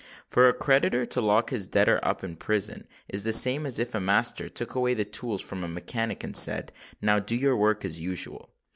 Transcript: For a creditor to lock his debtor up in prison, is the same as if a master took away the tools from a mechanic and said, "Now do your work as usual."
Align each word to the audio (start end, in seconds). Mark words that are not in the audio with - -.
For 0.27 0.47
a 0.49 0.53
creditor 0.53 1.05
to 1.05 1.21
lock 1.21 1.51
his 1.51 1.67
debtor 1.67 1.99
up 2.01 2.23
in 2.23 2.35
prison, 2.35 2.87
is 3.07 3.23
the 3.23 3.31
same 3.31 3.67
as 3.67 3.77
if 3.77 3.93
a 3.93 3.99
master 3.99 4.49
took 4.49 4.73
away 4.73 4.95
the 4.95 5.05
tools 5.05 5.41
from 5.43 5.63
a 5.63 5.67
mechanic 5.67 6.23
and 6.23 6.35
said, 6.35 6.71
"Now 7.03 7.19
do 7.19 7.35
your 7.35 7.55
work 7.55 7.85
as 7.85 8.01
usual." 8.01 8.49